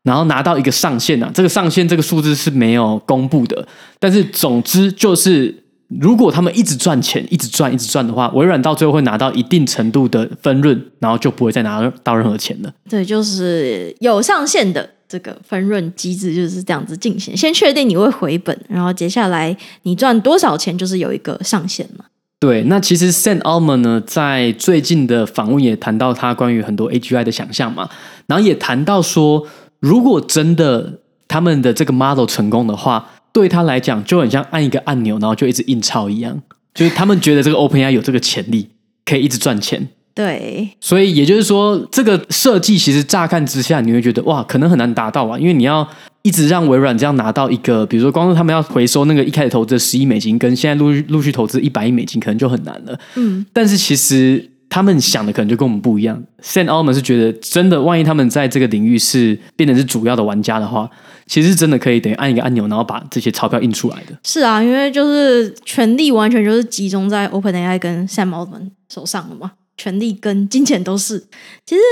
[0.04, 3.66] 然后拿到一个上限啊，这个上限这个数字是没有公布的，
[3.98, 5.61] 但是总之就是。
[6.00, 12.72] 如果他们一直赚钱，一直赚，一直赚的话，微软到最后会拿到一定程度的分润，然后就不会再拿到任何钱了。
[12.88, 17.36] 对，就是有上限的这个分润机制就是这样子进行。
[17.36, 22.04] 先确定你会回本，然后接下来你赚多少钱就是有一个上限嘛。
[22.38, 27.88] 对，那其实 Sam Altman 呢，在最近的访问也谈到他关于很多 AGI 的想象嘛，
[28.26, 29.46] 然后也谈到说，
[29.78, 33.08] 如果真的他们的这个 model 成功的话。
[33.32, 36.40] 对他来讲，就很像按一个按钮，然后就一直印钞一样。
[36.74, 38.68] 就是他们觉得这个 OpenAI 有这个潜力，
[39.04, 39.88] 可以一直赚钱。
[40.14, 45.88] 对，所以也就是说，这个设计其实乍看之下，你会觉得哇，可能很难达到啊，因为你要
[46.22, 52.98] 一直让微软这样拿到一个，比如说，光是他们要回收那个一开始投资的十亿美金，跟现在陆续陆续投资一百亿美金，可能就很难了。
[53.16, 54.51] 嗯，但是其实。
[54.72, 56.18] 他们想的可能就跟我们不一样。
[56.42, 60.88] Sam Altman 是觉得，真的，万一他们在这个领域是变成是主要的玩家的话，
[61.26, 64.18] 其实真的可以等于按一个按钮，然后把这些钞票印出来的。
[64.24, 71.18] 是啊，因为就是权力完全就是集中在 OpenAI 跟 Sam Altman 手上了嘛，权力跟金钱都是。
[71.66, 71.82] 其实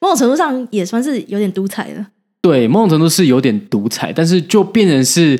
[0.00, 2.06] 某种程度上也算是有点独裁了。
[2.40, 5.38] 对，某种程度是有点独裁，但是就变成是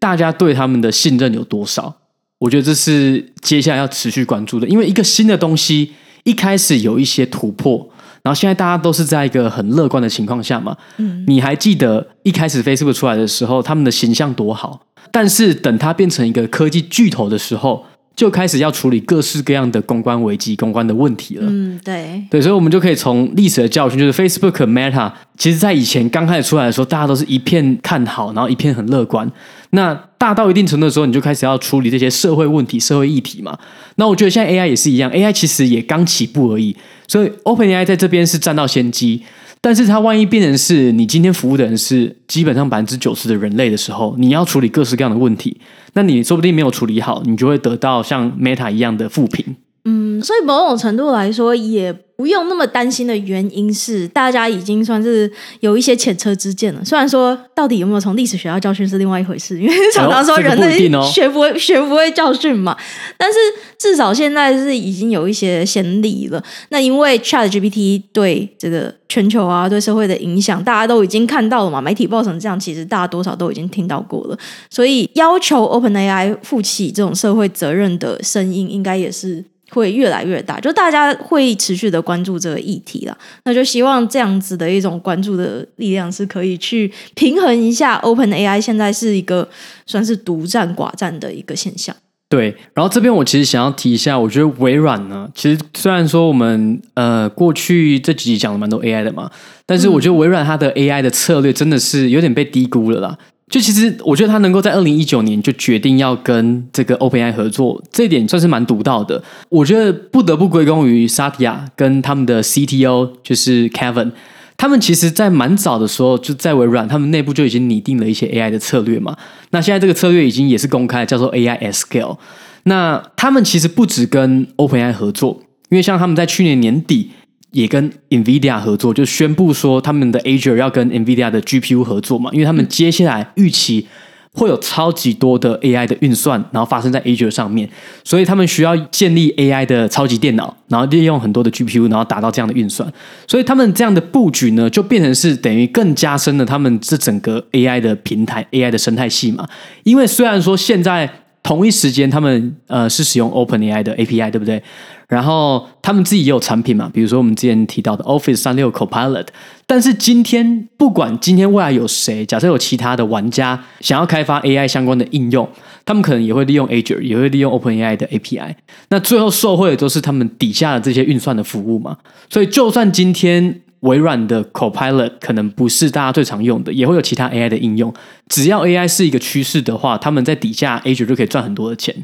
[0.00, 1.98] 大家对他们的信任有多少？
[2.38, 5.92] 我觉得这是接下来要持续关注的，因为一个新的东西。
[6.26, 7.88] 一开始有一些突破，
[8.22, 10.76] 然后现在大家都是在一个很乐观的情况下嘛。
[10.96, 14.80] 嗯，你还记得一开始 Facebook 出来的时候，他们的形象多好？
[15.12, 17.86] 但是等它变成一个科技巨头的时候，
[18.16, 21.46] 就开始要处理各式各样的公关危机、公关的问题了。
[21.48, 29.30] 嗯，对，对，所以我们就可以从历史的教训，就是 Facebook Meta，其实在以前刚开始出来的时候，大家都是一片看好，然后一片很乐观。
[29.70, 33.58] 那大到一定程度的时候，你就开始要处理这些社会问题、社会议题嘛。
[33.96, 36.76] 那我觉得现在 AI 也是一样，AI 其实也刚起步而已，
[37.08, 39.22] 所以 OpenAI 在这边是占到先机。
[39.60, 45.56] 但是它万一变成是你今天服务的人是基本上百分之九十的人类的时候，你要处理各式各样的问题，
[45.94, 49.56] 那你说不定没有处理好，你就会得到像 Meta 一样的负评。
[49.86, 51.96] 嗯，所以某种程度来说也。
[52.16, 56.82] 不用那么担心的原因是，大家已经算是有一些前车之鉴了。
[56.82, 62.74] 虽然说到底有没有从历史学到教训是另外一回事，因为常常说人类学不会学不会教训嘛。
[63.18, 63.38] 但是
[63.76, 66.42] 至少现在是已经有一些先例了。
[66.70, 71.82] 那因为 ChatGPT 对这个全球啊，对社会的影响，大家都已经看到了嘛。
[71.82, 74.38] 媒体报成这样，其实大家多少都已经听到过了。
[74.70, 79.44] 所以要求 OpenAI 负起这种社会责任的声音，应该也是。
[79.70, 83.16] 会越来越大，就大家会持续的关注这个议题了。
[83.44, 89.48] 那就希望这样子的一种关注的力量是可以去平衡一下 OpenAI 现在是一个
[89.86, 91.94] 算是独占寡占的一个现象。
[92.28, 99.30] 对，然后这边我其实想要提一下，我觉得微软呢，其实虽然说我们呃过去这几集讲了蛮多 AI 的嘛，
[99.64, 103.16] 但是我觉得微软它的 AI 的策略真的是有点被低估了啦。
[103.48, 109.22] 就其实，我觉得他能够在二零一九年就决定要跟这个 OpenAI 合作，这一点算是蛮独到的。
[109.48, 114.10] 我觉得不得不归功于 Satya 跟他们的 CTO，就是 Kevin。
[114.56, 119.16] 他们其实，在蛮早的时候，就在微软，他们内部就已经拟定了一些 AI 的策略嘛。
[119.50, 122.18] 那现在这个策略已经也是公开，叫做 AI at Scale。
[122.64, 127.12] 那他们其实不止跟 OpenAI 合作，因为像他们在去年年底。
[127.52, 133.86] 也跟 NVIDIA 合作，就宣布说他们的 Azure 要跟 NVIDIA 的 GPU 合作嘛，因为他们接下来预期
[134.32, 137.66] 会有超级多的 AI 的运算，然后发生在 Azure 上面，
[138.04, 142.92] 所以他们需要建立 AI 的超级电脑，然后利用很多的 GPU，然后达到这样的运算。
[143.26, 149.48] 所以他们这样的布局呢，就变成是等于更加深了他们这整个 AI 的平台、AI 的生态系嘛。
[149.84, 151.10] 因为虽然说现在
[151.42, 154.62] 同一时间他们呃是使用 OpenAI 的 API，对不对？
[155.08, 159.26] 然后他们自己也有产品嘛，比如说我们之前提到的 Office 三六 Copilot。
[159.66, 165.48] 但是今天不管今天未来有谁，假设有其他的玩家想要开发 AI 相关的应用，
[165.84, 168.54] 他们可能也会利用 Azure，也会利用 OpenAI 的 API。
[168.88, 171.96] 那最后受惠的都是他们底下的这些运算的服务嘛。
[172.28, 177.92] 所以就算今天微软的 Copilot 可能不是大家最常用的，也会有其他 AI 的应用。
[178.28, 181.94] 只要 AI 是一个趋势的话，他们在底下 Azure 就可以赚很多的钱。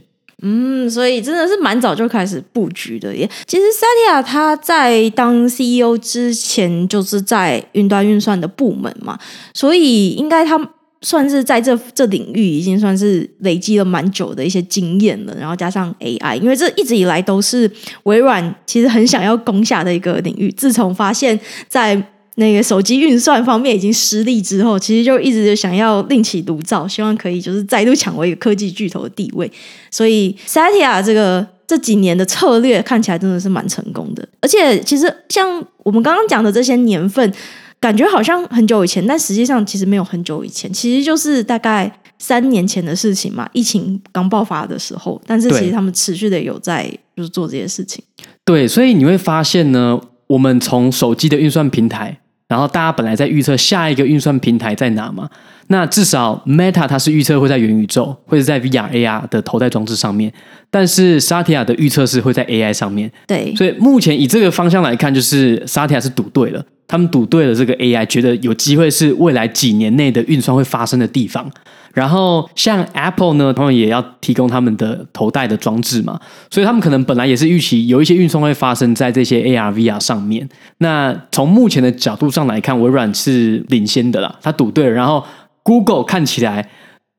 [0.43, 3.29] 嗯，所以真的是蛮早就开始布局的耶。
[3.47, 9.19] 其实 Satya 他在当 CEO 之前就是在云端运算的部门嘛，
[9.55, 10.61] 所以应该他
[11.01, 15.35] 算是在这这领域已经算是累积了蛮久的一些经验了。
[15.39, 17.71] 然后加上 AI，因为这一直以来都是
[18.05, 20.51] 微软其实很想要攻下的一个领域。
[20.53, 22.01] 自从发现，在
[22.37, 29.51] 那个手机运算方面已经失利之后，其实就一直想要另起炉灶，希望可以就是再度抢回一个科技巨头的地位。
[29.91, 34.27] 所以，Satya 这个这几年的策略看起来真的是蛮成功的。
[34.41, 37.31] 而且，其实像我们刚刚讲的这些年份，
[37.79, 43.47] 感觉好像很久以前，但实际上其实没有很久以前，其实就是大概三年前的事情嘛。
[43.53, 48.03] 疫情刚爆发的时候，但是其实他们持续的有在就是做这些事情。
[48.47, 52.21] 对，所以你会发现呢，我们从手机的运算平台。
[52.53, 55.27] 然后大家本来在预测下一个运算平台在哪嘛？
[55.69, 60.31] 那至少 Meta 它是预测会在元宇宙，或者在 VR AR 的头戴装置上面。
[60.71, 63.11] 但是 Satya 的预测是会在 AI 上面。
[63.27, 71.51] 对，所以目前以这个方向来看，就是 Satya 是赌对了，他们赌对了这个 AI，觉得有机会是未来几年内的运算会发生的地方。
[71.93, 76.19] 然后像 Apple 呢，他们也要提供他们的头戴的装置嘛，
[76.51, 80.49] 所以他们可能本来也是预期有一些运送会发生在这些 AR、VR 上面。
[80.79, 84.91] 那从目前的角度上来看，微软是领先的啦，他赌对了。
[84.91, 85.25] 然后
[85.63, 86.69] Google 看起来。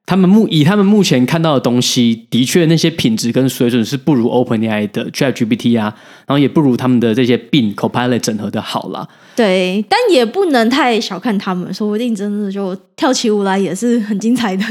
[0.06, 5.96] 他们目以他们目前看到的东西，的确那些品质跟水准是不如 OpenAI 的 ChatGPT 啊，
[6.28, 9.08] 然后也不如他们的这些 Bing Copilot 整合的好啦。
[9.36, 14.64] 对，但也不能太小看他们，说不定真的就跳起舞来也是很精彩的。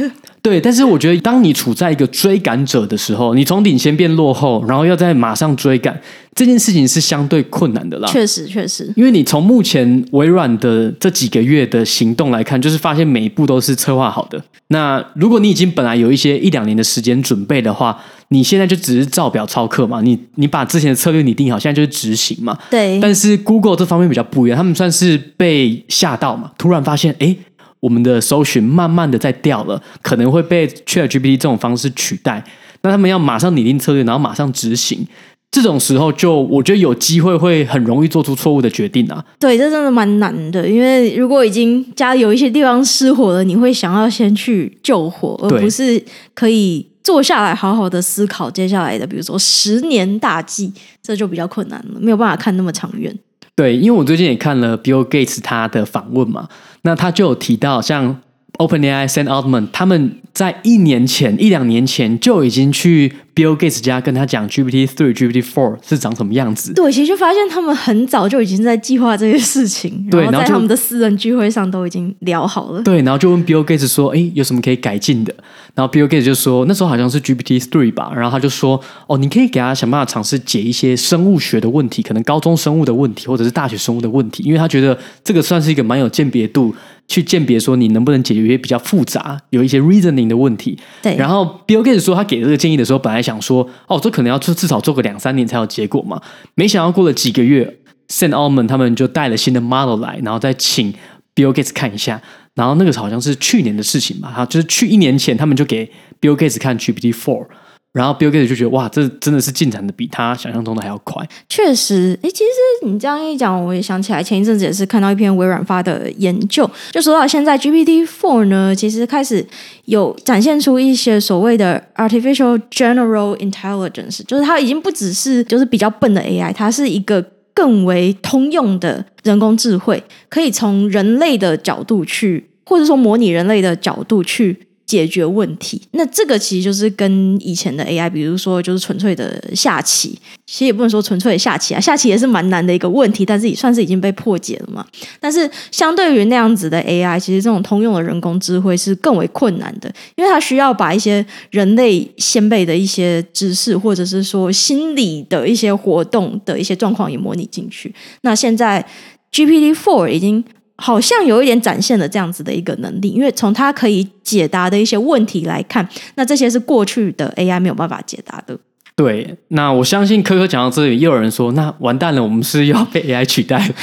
[0.43, 5.99] 对，但是我觉得当你处在一个追赶者的时候，你从领先变落后，然后要再马上追赶。
[6.35, 14.43] 这件事情是相对困难的啦，确实确实，因为你从目前微软的这几个月的行动来看，就是发现每一步都是策划好的。
[14.69, 17.97] 那如果你已经本来有一些一两年的时间准备的话，
[18.29, 22.57] 你现在就只是照表操课嘛，你你把之前的策略拟定好，现在就是执行嘛。
[22.71, 22.99] 对。
[22.99, 27.37] 但是 Google 这方面比较不一样，他们算是被吓到嘛，突然发现，哎，
[27.83, 32.43] 我们的搜寻慢慢的在掉了，可能会被 ChatGPT 这种方式取代，
[32.83, 35.05] 那他们要马上拟定策略，然后马上执行。
[35.51, 39.23] 这种时候，就我觉得有机会会很容易做出错误的决定啊。
[39.39, 53.15] 对，这真的蛮难的，因为如果已经家里有一些地方失火了，你会想要先去救火，而不是可以坐下来好好的思考接下来的，比如说十年大计，这就比较困难了，没有办法看那么长远。
[53.55, 56.49] 对，因为我最近也看了 Bill Gates 他的访问嘛，
[56.83, 58.21] 那他就有提到像。
[58.59, 66.73] OpenAI Sam Altman 他们在一年前一两年前就已经去 Bill Gates 家跟他讲 GPT three GPT four 是长什么样子。
[66.75, 72.83] 对，其实就发现他们很早就已经在计划这些事情，对，然后在他们的私人聚会上都已经聊好了。
[72.83, 75.35] 对，然后就问 Bill Gates 说：“哎，有什么可以改进的？”
[75.75, 86.75] 然后 Bill Gates 就说：“那时候好像是 GPT three 吧。”然后他就说：“哦，你可以给他想办法尝试解一些生物学的问题，可能高中生物的问题，或者是大学生物的问题，因为他觉得这个算是一个蛮有鉴别度。”
[87.13, 90.79] 去鉴别说你能不能解决一些比较复杂、有一些 reasoning 的问题。
[91.03, 91.15] 对。
[91.17, 96.19] 然后 Bill Gates 说他给这个建议的时候，本来想说，哦，这可能要至至少做个两三年才有结果嘛。
[96.55, 97.77] 没想到过了几个月
[98.09, 100.95] ，Sam Altman 他们就带了新的 model 来，然后再请
[101.35, 102.23] Bill Gates 看一下。
[102.55, 105.91] 然后那个好像是去年的事情吧，哈，就是去一年前，他们就给
[106.21, 107.47] Bill Gates 看 GPT Four。
[107.93, 111.29] 然后 Bill Gates 就觉得哇，这真的是进展的比他想象中的还要快。
[111.47, 119.47] 确实，诶，其实你这样一讲，我也想起来，前一阵子也是看到一篇微软发的研究，就说到现在 GPT Four 呢，其实开始
[119.85, 127.23] 有展现出一些所谓的 Artificial General Intelligence，就是它已经不只是就是比较笨的 AI，它是一个
[127.53, 134.69] 更为通用的人工智慧，可以从人类的角度去，或者说模拟人类的角度去。
[134.85, 144.87] 解决问题，那这个其实就是跟以前的 AI，比如说就是纯粹的下棋，其实也不能说纯粹的下棋啊，下棋也是蛮难的一个问题，但是也算是已经被破解了嘛。
[145.19, 157.95] 但是相对于那样子的 AI，其实这种通用的人工智慧是更为困难的，因为它需要把一些人类先辈的一些知识，或者是说心理的一些活动的一些状况也模拟进去。
[158.23, 158.87] 那现在
[159.33, 160.45] GPT Four 已经。
[160.83, 168.59] 好像有一点展现了这样子的一个能力，因为从他可以解答的一些问题来看，那这些是过去的 AI 没有办法解答的。
[168.97, 173.75] 对，那我相信科科讲到这里，又有人说，那完蛋了，我们是要被 AI 取代了。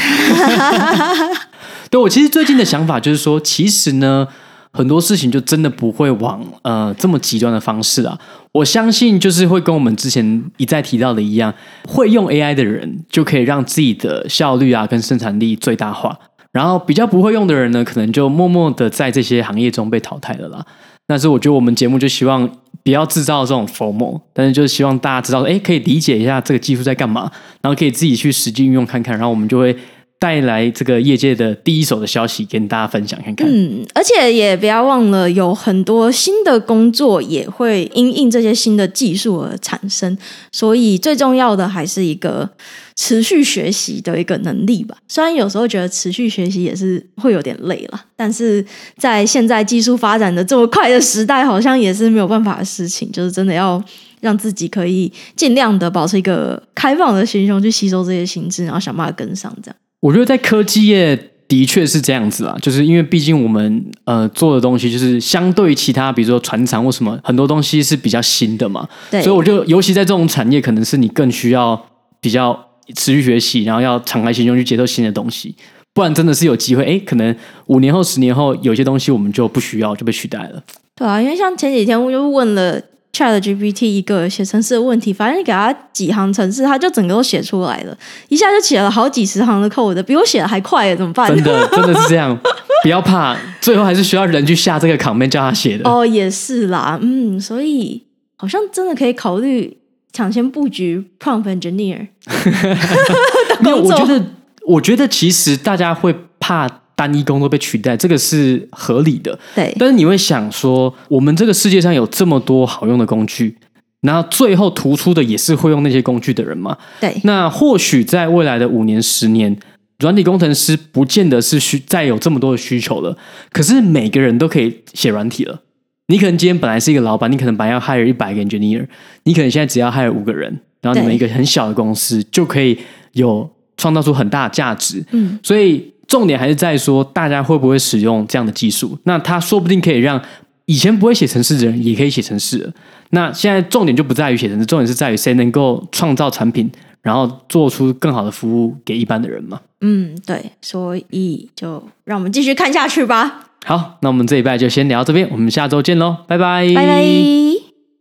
[1.89, 4.27] 对，我其实最近的想法就是说，其实呢，
[4.73, 8.19] 很多事情就真的不会往呃这么极端的方式啊。
[8.51, 11.53] 我相信就是会跟我们之前一再提到的一样，
[11.87, 16.17] 会用 AI 的人就可以让自己的效率啊跟生产力最大化。
[16.51, 20.65] 然后比较不会用的人呢，可能就默默的在这些行业中被淘汰了啦。
[21.07, 22.49] 但是我觉得我们节目就希望
[22.83, 27.31] 不要制造这种 FOMO，但是就是希望大家知道，哎，可以理解一下这个技术在干嘛，
[27.61, 29.75] 然后可以自己去实际运用看看，然后我们就会。
[30.19, 33.47] 带来这个业界的第一手的消息跟大家分享看看。
[33.49, 40.17] 嗯，而且也不要忘了，有很多新的工作也会因应这些新的技术而产生。
[40.51, 42.49] 所以最重要的还是一个
[42.97, 44.97] 持续学习的一个能力吧。
[45.07, 48.63] 虽然有时候觉得持续学习也是会有点累了，但是
[48.97, 53.09] 在现在技术发展的这么快的时代，好像也是没有办法的事情。
[53.13, 53.81] 就是真的要
[54.19, 59.75] 让自己可以尽量的保持一个开放的心胸去吸收这些新知，然后想办法跟上这样。
[59.99, 68.87] 我觉得在科技业的确是这样子啊，就是因为毕竟我们呃做的东西就是相对其他，比如说船厂或什么，很多东西是比较新的嘛。
[69.09, 69.21] 对。
[69.21, 71.79] 所以我就尤其在这种产业，可能是你更需要
[72.21, 75.55] 比较持续学习，然后要敞开心胸去接受新的东西，
[75.93, 77.35] 不然真的是有机会，哎，可能
[77.65, 80.63] 五年后、十年后，有些东西我们就不需要，就被取代了。
[80.95, 82.81] 对啊，因为像前几天我就问了。
[83.11, 87.97] ChatGPT 一个写程式的问题，反正你给他几行程式，他就整个都写出来了，
[88.29, 91.27] 一下就写了好几十行的 code，比我写的还快耶，怎么办？
[91.27, 92.37] 真的， 真的是这样，
[92.83, 95.89] 不要怕，最后还是需要人去下这个 command 叫他写的。
[95.89, 98.03] 哦，也是啦，嗯，所以
[98.37, 99.77] 好像真的可以考虑
[100.13, 102.07] 抢先布局 prompt engineer
[103.59, 104.25] 没有，我觉得，
[104.65, 106.69] 我觉得其实大家会怕。
[106.99, 109.39] 单一工作被取代，这个是合理的。
[109.55, 113.55] 对，但是你会想说，我们这个世界上有这么多好用的工具，
[114.01, 116.77] 那最后突出的也是会用那些工具的人嘛？
[116.99, 117.15] 对。
[117.23, 119.57] 那或许在未来的五年、十年，
[119.99, 123.17] 软体工程师不见得是需再有这么多的需求了。
[123.53, 125.61] 可是每个人都可以写软体了。
[126.07, 128.85] 你可能今天本来是一个老板，你可能本来要 hire 一百个 engineer，
[129.23, 132.77] 你可能现在只要 hire 五个人，然后你们一个很小的公司就可以
[133.13, 135.01] 有创造出很大的价值。
[135.13, 135.93] 嗯，所以。
[136.09, 138.97] 重点还是在说，大家会不会使用这样的技术？
[139.03, 140.21] 那它说不定可以让
[140.65, 142.73] 以前不会写程式的人也可以写程式。
[143.11, 146.69] 那现在重点就不在于写程式，重点是在于谁能够创造产品，
[147.01, 149.61] 然后做出更好的服务给一般的人嘛。
[149.81, 153.45] 嗯，对，所以就让我们继续看下去吧。
[153.65, 157.68] 好，那我们这一拜就先聊到这边，我们下周见喽，拜拜，拜拜。